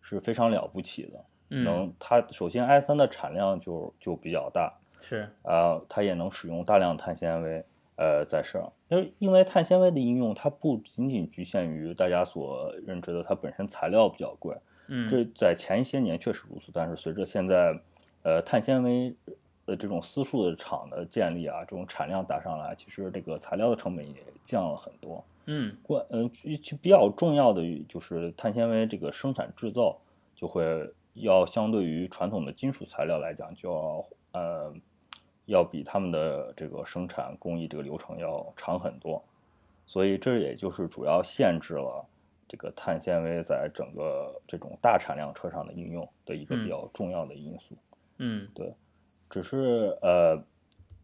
[0.00, 1.24] 是非常了不起的。
[1.50, 7.64] 嗯，能，它首先 i 三的产量就就比较大，是，啊，它也能使用大量碳纤维，
[7.96, 8.70] 呃，在上。
[8.88, 14.56] 因为因为碳纤维的应用，它不仅仅局限于大家所认知的它本身材料比较贵，
[14.88, 17.78] 嗯这在前一些年确实如此，但是随着现在，
[18.22, 19.14] 呃，碳纤维
[19.66, 25.24] 的这种私塾的厂的建立啊，这种产量打上来，其实这个材料的成本也降了很多。
[25.46, 29.96] 嗯关，嗯、其其比较重要的就是碳纤维这个生产制造
[30.34, 30.64] 就会
[31.14, 34.72] 要相对于传统的金属材料来讲，就要呃
[35.50, 39.22] 要比他们的这个生产工艺这个流程要长很多，
[39.84, 42.06] 所以这也就是主要限制了
[42.48, 47.76] 这个碳纤维在整个这种大产量车上的应用的一个比嗯较重要的因素。
[48.18, 48.72] 嗯对
[49.28, 50.42] 只是呃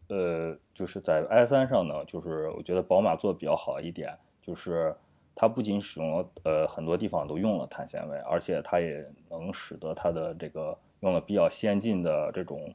[0.09, 4.95] 呃，就是在 i 三上呢，就是我觉得宝马做的比较好一点，就是
[5.35, 12.73] 它不仅使用了呃很多地方都用了碳纤维，而且它也能使得它的这个用了比较先进的这种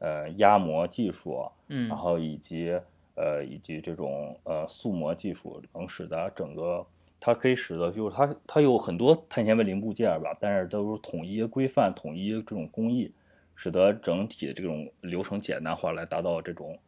[0.00, 2.76] 呃压模技术，嗯然后以及
[3.14, 6.84] 呃以及这种呃塑模技术，能使得整个
[7.20, 13.12] 它可以使得就是它它有很多碳纤维零部件吧，但是都是统一规范、统一这种工艺，
[13.54, 16.78] 使得整体的这种流程简单化，来达到这种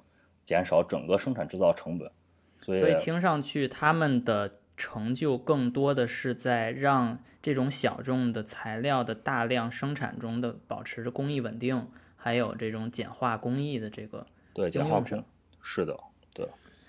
[0.44, 2.10] 减少整个生产制造成本。
[2.60, 11.88] 所以，所以听上去他们的成就更多的是在让这种小众的材料的大量生产中的保持着工艺稳定，
[12.22, 15.24] 还有这种简化工艺的这个对简化工
[15.60, 15.98] 是的，
[16.32, 16.46] 对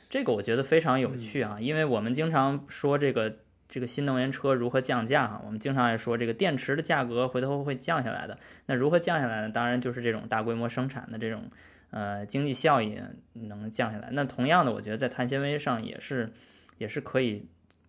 [0.08, 8.38] 这个我觉得非常有趣啊，因为我们经常说这个这个新能源车如何降价哈，我们经常也说这个电池的价格回头会降下来的。
[8.68, 9.50] 那如何降下来呢？
[9.50, 11.50] 当然就是这种大规模生产的这种
[11.90, 13.00] 呃经济效益
[13.34, 14.10] 能降下来。
[14.12, 16.32] 那同样的，我觉得在碳纤维上也是
[16.78, 17.48] 也是可以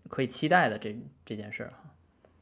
[0.09, 1.91] 可以期待的这这件事儿哈。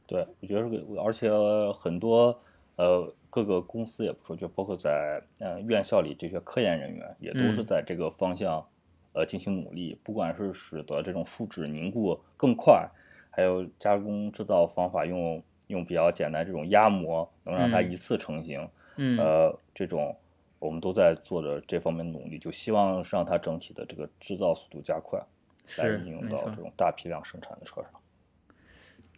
[0.07, 1.29] 对，我觉得这个，而且
[1.73, 2.41] 很多
[2.75, 7.65] 呃各个公司也不说，就包括在呃院校里这些科研人员，也都是嗯。
[7.65, 8.65] 在这个方向
[9.13, 12.87] 呃进行努力，不管是使得这种树脂凝固更快，
[13.29, 17.91] 还有加工制造方法用用比较简单这种压模，能让它嗯。
[17.91, 19.17] 一次成型，嗯。
[19.17, 20.15] 呃，这种
[20.59, 25.19] 我们都在做着这方面努力，就希望让它整体的这个制造速度加快，
[25.77, 27.91] 来是应用到这种大批量生产的车上。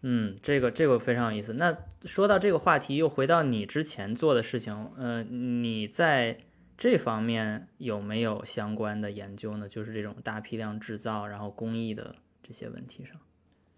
[0.08, 1.54] 嗯，这个这个非常有意思。
[1.54, 6.38] 那说到这个话题，又回到你之前做的事情，呃，你在
[6.78, 9.68] 这方面有没有相关的研究呢？
[9.68, 12.14] 就是这种大批量制造，然后工艺的
[12.44, 13.20] 这些问题上。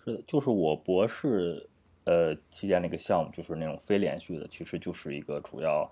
[0.04, 1.70] 是的，就是我博士
[2.04, 5.90] 呃期间那个项目，就是那种非连续的，其实就是一个主要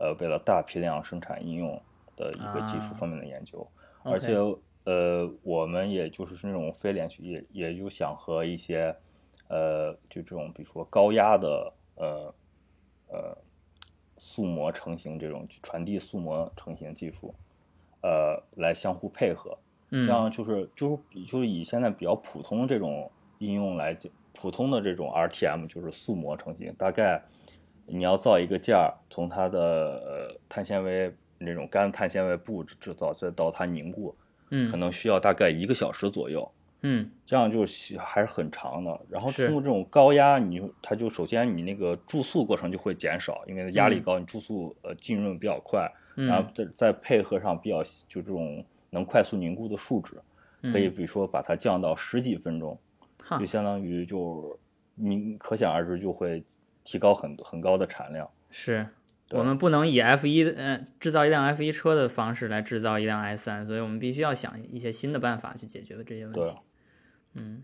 [0.00, 1.80] 呃为了大批量生产应用
[2.16, 3.64] 的一个技术啊方面的研究，
[4.02, 4.34] 而且
[4.82, 8.96] 呃我们也就是那种非连续，也也就想和一些
[9.48, 12.34] 呃就这种比如说高压的呃
[13.08, 13.38] 呃
[14.18, 17.34] 塑模成型这种传递塑模成型技术，
[18.02, 19.56] 呃来相互配合。
[19.88, 27.22] 这嗯样就是就是就是以现在比较普通的这种应用来讲，普通的这种 RTM 就是塑模成型，大概
[27.86, 34.12] 你要造一个件儿，从它的呃碳纤维那种干碳纤维布制造，再到它凝固，
[34.50, 36.42] 嗯可嗯能需要大概一个小时左右。
[36.42, 36.65] 嗯
[37.24, 44.02] 这样就是还是很长的，然后通过这种高压，你它就首先你那个注塑过程就会减少，因为压力嗯。
[44.02, 50.14] 高，你注塑呃浸润比较快，然后嗯，再再配合上比较就这种能快速凝固的树脂，
[50.62, 52.78] 可以嗯比如说把它降到十几分钟，
[53.24, 54.56] 哈就相当于就
[54.94, 56.44] 你可想而知就会
[56.84, 58.30] 提高很很高的产量。
[58.50, 58.86] 是。
[59.28, 59.38] 对。
[59.38, 66.56] 我们不能以 F 一呃制造一辆 F 一车的方式来制造一辆 S 三，所以我们必须要想一些新的办法去解决这些问题。
[67.34, 67.62] 嗯，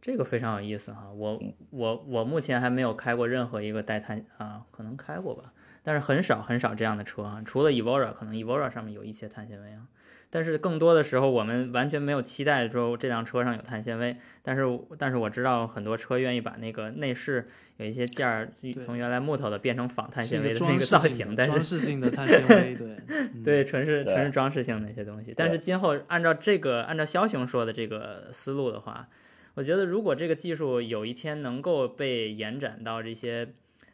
[0.00, 1.40] 这个非常有意思哈，我
[1.70, 5.52] 我我目前还没有开过任何一个带碳啊，可能开过吧，
[5.84, 9.86] 但是很少很少这样的车啊，除了 Evora，可能 Evora 上面有一些碳纤维啊，
[10.34, 14.62] 但是更多的时候我们完全没有期待说这辆车上有碳纤维，但是
[14.96, 18.50] 但是我知道很多车愿意把那个内饰有一些件儿
[18.82, 22.96] 从原来木头的变成仿碳纤维的那个造型，但是装是饰性的碳纤维，对
[23.34, 23.42] 嗯。
[23.44, 25.34] 对，纯是纯是装饰性的一些东西。
[25.36, 29.06] 但是今后按照这个按照枭雄说的这个思路的话，
[29.52, 33.48] 我觉得如果这个技术有一天能够被延展到这些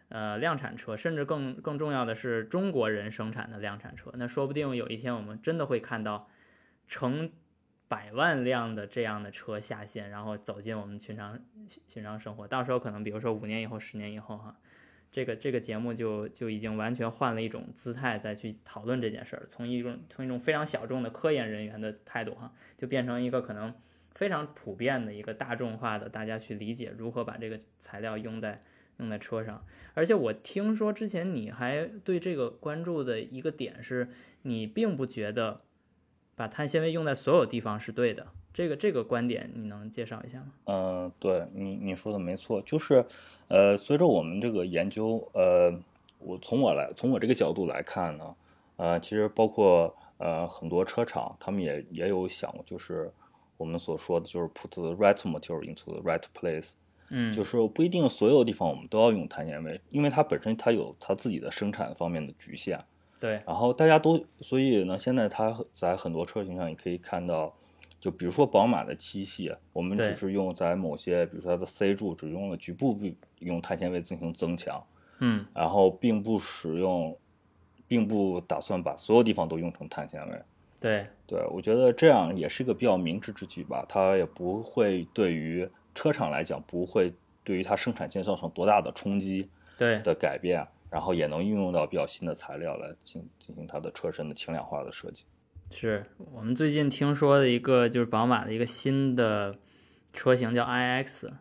[0.08, 6.28] 呃量产车，甚至更更重要的是中国人生产的量产车，那说不定有一天我们真的会看到
[6.86, 7.30] 成
[7.88, 11.38] 百万辆的这样的车下线，然后走进我们寻常
[11.86, 12.46] 寻常生活。
[12.46, 14.56] 到时候可能比如说五年以后、十年以后哈。
[15.10, 23.72] 这个这个节目就就已经完全换了一种姿态再去讨论这件事儿，从一种从一种非常小众的科研人员的态度哈，就变成一个可能
[24.14, 28.62] 非常普遍的一个大众化的，大家去理解如何把这个材料用在
[28.98, 29.64] 用在车上。
[29.94, 34.08] 而且我听说之前你还对这个关注的一个点是，
[34.42, 35.62] 你并不觉得
[36.36, 38.26] 把碳纤维用在所有地方是对的。
[38.50, 40.46] 这个这个观点你能介绍一下吗？
[40.64, 43.04] 嗯，对你你说的没错，就是，
[43.46, 45.72] 呃，随着我们这个研究，呃，
[46.18, 48.34] 我从我来从我这个角度来看呢，
[48.76, 53.12] 呃，其实包括呃很多车厂，他们也也有想，就是
[53.58, 56.72] 我们所说的就是 put the right material into the right place，
[57.10, 62.82] 嗯，就是不一定所有地方我们都要用碳纤维，因为它本身它有它自己的生产方面的局限，
[63.18, 67.54] 对，然后大家都，所以呢，现在它在很多车型上也可以看到。
[68.00, 72.96] 就比如说宝马的七系，我们只是用在某些，比如说它的 C 柱只用了局部
[73.40, 74.80] 用碳纤维进行增强，
[75.18, 77.18] 嗯，然后并不使用，
[77.88, 80.42] 并不打算把所有地方都用成碳纤维。
[80.80, 85.68] 对，对我觉得这样也是一个比较明智之举吧，它也不会对于
[85.98, 95.24] 车厂来讲不会对于它生产线造成多大的冲击，对的改变，然后也能运用到比较新的材料来进进行它的车身的轻量化的设计。
[95.72, 99.58] 是我们最近听说的一个，就是宝马的一个新的
[100.12, 101.32] 车型叫 iX，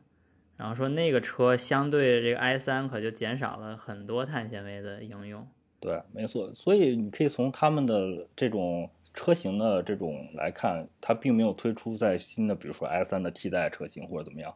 [0.56, 5.48] 然后说那个车相对这个 i 三可就减少了很多碳纤维的应用。
[5.80, 6.52] 对，没错。
[6.56, 14.54] 所以你可以从他们的这种车型的这种来看，它并没有推出在新的，比如说 i 三的替代车型或者怎么样，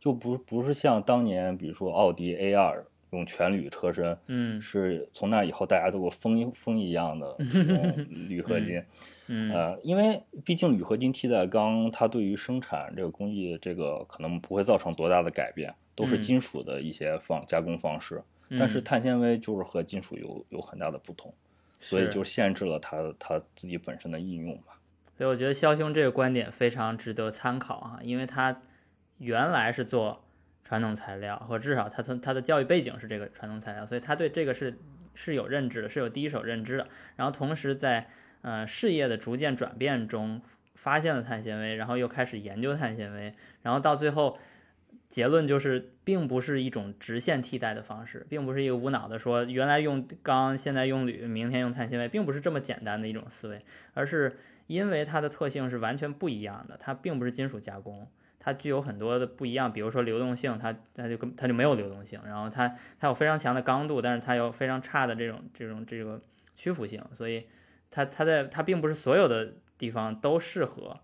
[0.00, 2.86] 就不不是像当年比如说奥迪 A 二。
[3.10, 7.36] 用全铝车身，嗯，是从那以后大家都有风风一样的
[8.28, 8.82] 铝合金，
[9.28, 18.20] 嗯，呃，因为毕竟铝合金替代钢，它对于生产这个工艺，这个可能不会造成多大的改变，都是金属的一些方加工方式。
[18.58, 21.32] 但是碳纤维就是和金属有有很大的不同，
[21.88, 24.78] 所以就限制了它它自己本身的应用吧。
[25.16, 28.60] 所以我觉得肖兄这个观点非常值得参考啊，因为他
[29.18, 30.20] 原来是做。
[30.66, 34.78] 传统材料，或至少他从他的教育背景是这个传统材料，所以他对这个是
[35.14, 36.88] 是有认知的，是有第一手认知的。
[37.16, 38.08] 然后同时在
[38.40, 40.40] 呃事业的逐渐转变中，
[40.74, 44.38] 发现了碳纤维，然后又开始研究碳纤维，然后到最后
[45.14, 58.10] 结论就是，并不是一种直线替代的方式，并不是一个无脑的说原来用钢，现在用铝，明天用碳纤维，并不是这么简单的一种思维，而是因为它的特性是完全不一样的，它并不是金属加工。
[58.40, 66.20] 它具有很多的不一样，比如说流动性，它它就跟它就没有流动性，然后它它有非常强的刚度，但是它有非常差的这种这种这个
[66.56, 67.46] 屈服性，所以
[67.88, 70.98] 它它在它并不是所有的地方都适合，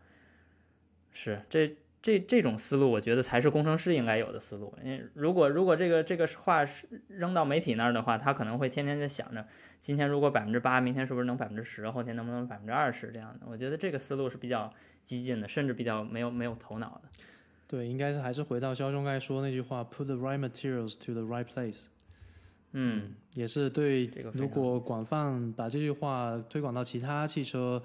[1.12, 4.74] 是这这这种思路，我觉得才是工程师应该有的思路。
[4.82, 6.66] 因为如果如果这个这个话
[7.08, 9.46] 扔到媒体那儿的话，他可能会天天在想着，
[9.80, 13.46] 今天如果百分之八，明天是不是能百分之十，后天能不能百分之二十这样的。
[13.46, 14.72] 我觉得这个思路是比较
[15.04, 17.08] 激进的，甚至比较没有没有头脑的。
[17.66, 21.86] 对，应该是还是回到肖兄刚才说那句话，put the right materials to the right place。
[22.72, 24.06] 嗯，也是对。
[24.32, 27.82] 如果广泛把这句话推广到其他汽车，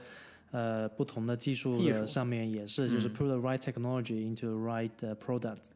[0.56, 5.72] 呃，不同的技术的上面，也是就是 put the right technology into the right product。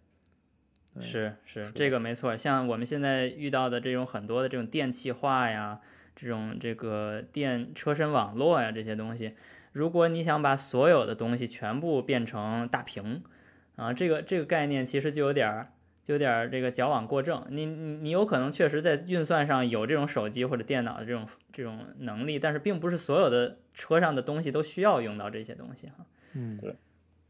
[1.01, 2.37] 是是，这个没错。
[2.37, 5.81] 像我们现在遇到的这种很多的这种电气化呀，
[6.15, 9.33] 这种这个电车身网络呀这些东西，
[9.73, 13.21] 如果你想把所有的东西全部变成大屏。
[13.75, 15.71] 啊，这个这个概念其实就有点儿，
[16.03, 17.45] 就有点儿这个矫枉过正。
[17.49, 26.05] 你你你有可能确实在运算上有这种手机或者电脑的这种这种能力，但是并不是所有的车上的东西都需要用到这些东西哈。
[26.33, 26.75] 嗯，对，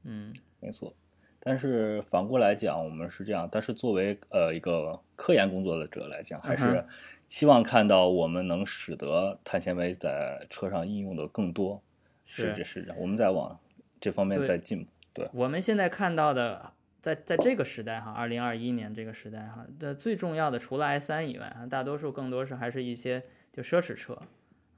[0.03, 0.91] 嗯，没错。
[1.39, 6.83] 但是反过来讲，我们是这样，但是作为呃一个科研工作者来讲，还是
[7.27, 11.81] 希望看到我们能使得碳纤维在车上应用的更多，
[12.25, 12.55] 是。
[12.57, 13.59] 这是我们在往
[14.01, 14.89] 这方面在进步。
[15.13, 15.29] 对。
[15.31, 23.23] 我们现在看到的，在在这个时代哈，二零二一年这个时代哈，的最重要的除了 i 三以外哈，大多数更多是还是一些
[23.53, 24.19] 就奢侈车，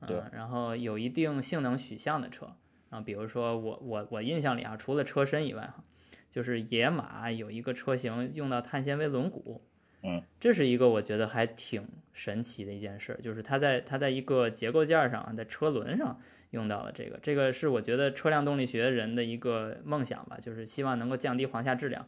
[0.08, 2.56] 对，然后有一定性能取向的车
[2.90, 5.84] 啊，比如说我我我印象里啊，除了车身以外哈，
[6.30, 9.62] 就是野马有一个车型用到碳纤维轮毂，
[10.04, 22.08] 嗯，这是一个我觉得还挺神奇的一件事，就是它在它在一个结构件上，在车轮上用到了这个，这个是我觉得车辆动力学人的一个梦想吧，就是希望能够降低簧下质量。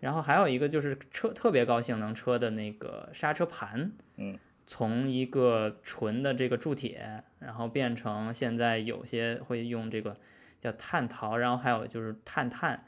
[0.00, 4.36] 然后还有一个就是车特别高性能车的那个刹车盘，嗯，
[4.66, 10.16] 从一个纯的这个铸铁，然后变成现在有些会用这个
[10.60, 12.84] 叫碳陶，然后还有就是碳碳，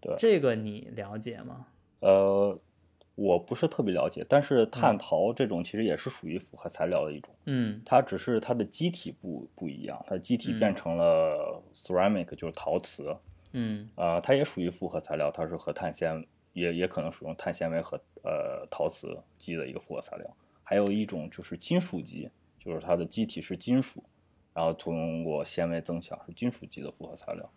[0.00, 1.66] 对，这个你了解吗？
[2.00, 2.58] 呃，
[3.14, 7.80] 我不是特别了解，但是碳陶这种其实也是属于复合材料的一种，嗯。
[7.84, 13.16] 它只是它的机体不不一样，它机体变成了 ceramic，就是陶瓷，
[13.52, 13.88] 嗯。
[13.94, 20.36] 呃，它也属于复合材料，它是和碳纤也也可能使用碳纤维和呃陶瓷基的一个复合材料。
[20.62, 22.28] 还有一种就是金属基，
[22.66, 24.02] 就是它的机体是金属，
[24.52, 27.48] 然后通过纤维增强是金属级的复合材料。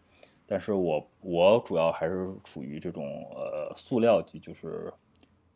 [0.45, 4.93] 但是我我主要还是处于这种呃塑料级，就是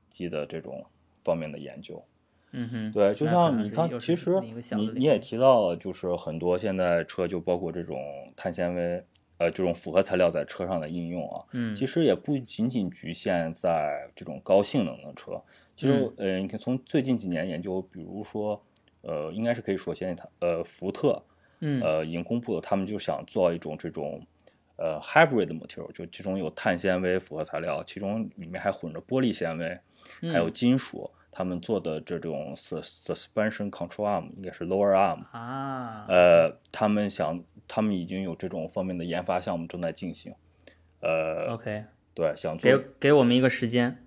[0.10, 0.84] 基的这种
[1.24, 2.04] 方面的研究。
[2.52, 8.00] 嗯哼，对，就像你看，其实你你也提到了，就是很多现在车就包括这种
[8.36, 9.04] 碳纤维，
[9.40, 15.42] 呃，这种复合材料在车上的应用啊，嗯其实也不仅仅局限在这种高性能的车。
[15.76, 18.64] 其实，呃，你看从最近几年研究，比如说，
[19.04, 21.24] 呃，应该是可以说现在它，呃，福特，
[21.60, 21.82] 嗯。
[21.82, 24.26] 呃，已经公布了，他们就想做一种这种，
[24.76, 29.80] 呃，hybrid material，就其中有碳纤维复合材料，其中里面还混着玻璃纤维，
[30.32, 40.34] 还有嗯金属，他们做的这种 sus suspension control arm 应该是 lower arm，啊，呃，他们想，他们已经有这种方面的研发项目正在进行，
[41.02, 44.04] 呃，OK，对，想给做，给我们一个时间，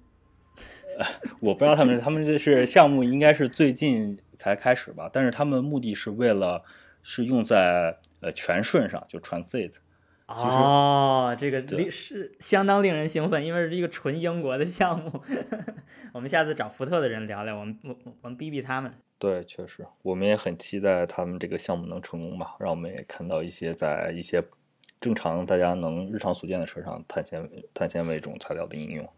[1.41, 6.63] 我不知道他们他们这是项目应该是最近才开始吧，但是他们目的是为了
[7.03, 9.75] 是用在呃全顺上，就 transit，
[10.27, 15.23] 哦，这个令是相当令人兴奋，因为是一个纯英国的项目。
[16.13, 18.93] 我们下次找福特的人聊聊，我们我我我们逼逼他们。
[19.19, 24.45] 对，确实，我们也很期待他们这个项目能成功吧，让我们也看到一些在一些
[25.01, 29.09] 正常大家能日常所见的车上碳纤维碳纤维这种材料的应用。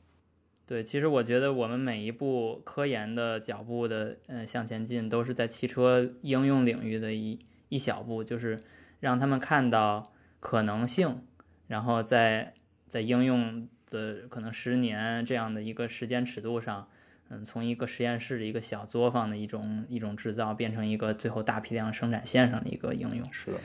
[0.68, 7.38] 对，其实我觉得我们每一步科研的脚步的嗯、呃向前进，都是在汽车应用领域的一
[7.70, 8.62] 一小步，就是
[9.00, 11.22] 让他们看到可能性，
[11.68, 12.52] 然后在
[12.86, 16.86] 在应用的可能十年这样的一个时间尺度上，
[17.30, 23.26] 嗯，从一个实验室的一个小作坊的一种一种制造，变成一个最后大批量生产线上的一个应用。
[23.32, 23.58] 是的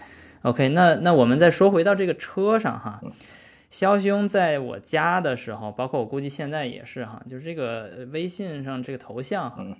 [0.43, 3.01] ，OK，那那我们再说回到这个车上哈，
[3.74, 9.76] 肖兄在我家的时候，包括我估计现在也是哈，就是这个呃微信上这个头像哈嗯，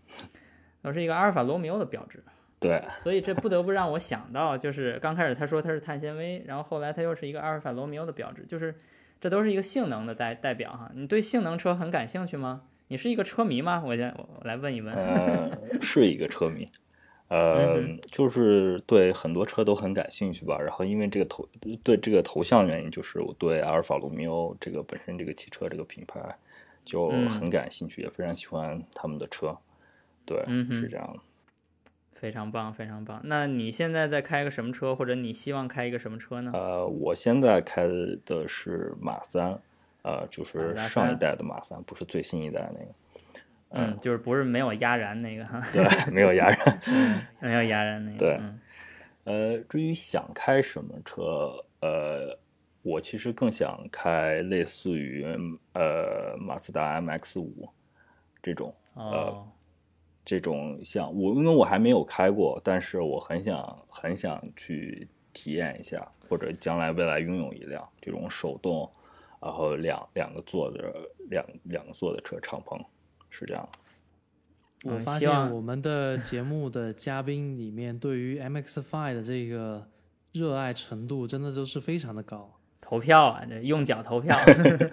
[0.82, 2.24] 都是一个阿尔法罗密欧的标志，
[2.60, 8.74] 对，所以这不得不让我想到，就是刚开始他说它是碳纤维，然后后来它又是一个阿尔法罗密欧的标志，就是
[9.22, 10.90] 这都是一个性能的代代表哈。
[10.96, 12.64] 你对性能车很感兴趣吗？
[12.88, 13.84] 你是一个车迷吗？
[13.86, 14.92] 我先我我来问一问。
[14.96, 15.52] 呃，
[15.84, 16.68] 是一个车迷，
[17.34, 20.60] 呃嗯，就是对很多车都很感兴趣吧。
[20.60, 21.48] 然后因为这个头
[21.84, 26.20] 对这个头像原因，就是我对阿尔法罗密欧这个本身这个汽车这个品牌
[26.86, 29.58] 就嗯很感兴趣，也非常喜欢他们的车。
[30.26, 31.20] 对，嗯是这样的。
[32.14, 33.20] 非常棒，非常棒。
[33.26, 36.52] 那你现在在开个什么车，或者你希望开一个什么车呢？
[36.54, 37.86] 呃，我现在开
[38.26, 39.60] 的是马三，
[40.04, 42.92] 呃，就是上一代的马三，不是最新一代那个。
[43.74, 46.82] 嗯，就是不是没有压燃那个哈， 对，没有压燃。
[47.40, 48.18] 没有压燃那个。
[48.18, 48.38] 对。
[48.40, 48.60] 嗯。
[49.26, 52.38] 呃，至于想开什么车，呃，
[52.82, 55.26] 我其实更想开类似于
[55.74, 57.70] 呃马自达 MX 五
[58.42, 59.48] 这种哦，
[60.26, 68.92] 这种像我，因为我还没有开过，但是我很想很想去体验一下，或者将来未来拥有一辆这种手动，
[69.42, 70.94] 然后两两个座的
[71.30, 72.78] 两两个座的车敞篷，
[73.34, 73.68] 是这样
[74.84, 79.88] 我发现我们的节目的嘉宾里面，对于 MX Five 的这个
[80.34, 84.38] 热爱程度，真的都是非常的高，投票啊，这用脚投票。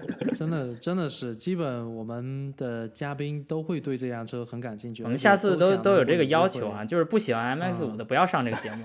[0.33, 5.03] 真的真的是，基本我们的嘉宾都会对这辆车很感兴趣。
[5.03, 6.85] 我们下次都想都有这个要求啊，。
[6.85, 8.85] 就是不喜欢 MX 五的不要上这个节目。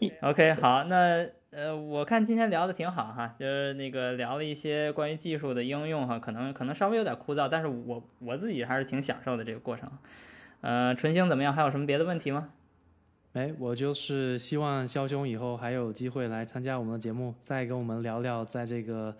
[0.22, 9.88] OK，好，那呃，我看今天聊的挺好哈，就是那个聊了一些关于技术的应用哈，可能可能稍微有点枯燥，但是我我自己还是挺享受的这个过程。
[10.62, 11.54] 呃，纯星怎么样？
[11.54, 12.48] 还有什么别的问题吗？
[13.34, 19.16] 哎，我就是希望肖兄以后还有机会来参加我们的节目，再跟我们聊聊在这个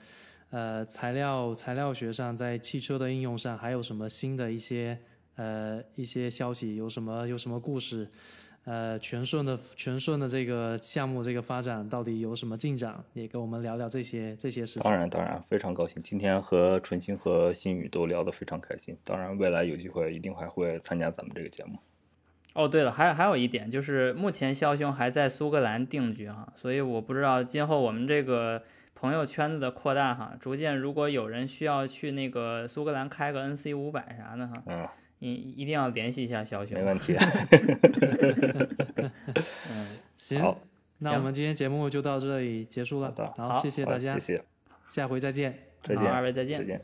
[0.50, 4.98] 呃材料材料学上，在汽车的应用上还有什么新的一些
[5.36, 8.10] 呃一些消息，有什么有什么故事，
[8.64, 14.82] 呃全顺的全顺的这个项目这个发展到底有什么进展，也跟我们聊聊这些这些事情。
[14.82, 18.96] 当然，当然非常高兴，今天和纯青和新宇都聊得非常开心。
[19.04, 21.78] 当然，未来有机会一定还会参加咱们这个节目。
[22.54, 28.62] 哦，对了，还还有一点就是，目前肖兄还在苏格兰定居哈，所以我不知道今后我们这个
[28.94, 34.86] 朋友圈子的扩大哈，逐渐如果有人需要去那个苏格兰开个 NC 五百啥的哈，嗯，
[35.32, 36.76] 一一定要联系一下小熊。
[36.76, 37.16] 没问题。
[39.70, 40.56] 嗯，行，
[40.98, 43.14] 那我们今天节目就到这里结束了。
[43.36, 44.44] 好，谢谢大家，谢谢，
[44.88, 45.58] 下回再见。
[45.80, 46.80] 再见，二位再见，再见，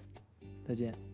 [0.67, 1.10] 再见。